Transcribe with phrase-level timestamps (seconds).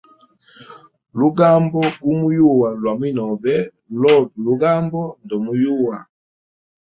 [1.19, 3.53] Lugambo gumuyuwa lwa mwinobe
[4.01, 5.97] lobe lugambo ndomuyuwa.